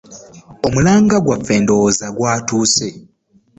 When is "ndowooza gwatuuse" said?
1.61-2.87